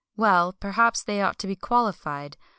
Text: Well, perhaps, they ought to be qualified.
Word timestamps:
Well, 0.17 0.53
perhaps, 0.53 1.03
they 1.03 1.21
ought 1.21 1.37
to 1.37 1.45
be 1.45 1.55
qualified. 1.55 2.35